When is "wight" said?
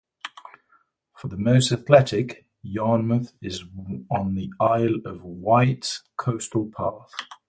5.23-5.99